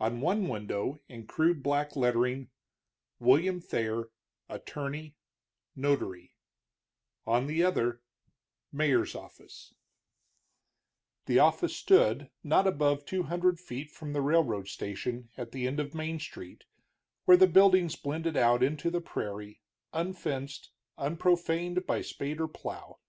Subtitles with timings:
[0.00, 2.48] On one window, in crude black lettering:
[3.20, 4.08] WILLIAM THAYER
[4.48, 5.14] ATTORNEY
[5.76, 6.32] NOTARY
[7.26, 8.00] On the other:
[8.72, 9.74] MAYOR'S OFFICE
[11.26, 15.78] The office stood not above two hundred feet from the railroad station, at the end
[15.78, 16.64] of Main Street,
[17.26, 19.60] where the buildings blended out into the prairie,
[19.92, 23.00] unfenced, unprofaned by spade or plow.